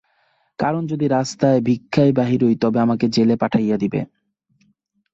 কারণ 0.59 0.87
যদি 0.87 1.05
রাস্তায় 1.07 1.59
ভিক্ষায় 1.61 2.13
বাহির 2.13 2.41
হই, 2.45 2.55
তবে 2.55 2.77
আমাকে 2.79 3.05
জেলে 3.09 3.35
পাঠাইয়া 3.35 3.77
দিবে। 3.77 4.01